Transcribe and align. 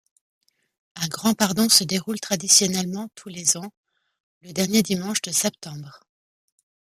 Un 0.95 1.07
grand 1.09 1.35
pardon 1.35 1.69
se 1.69 1.83
déroule 1.83 2.19
traditionnellement 2.19 3.11
tous 3.13 3.29
les 3.29 3.55
ans 3.55 3.71
le 4.41 4.51
dernier 4.51 4.81
dimanche 4.81 5.21
de 5.21 5.29
septembre. 5.29 5.99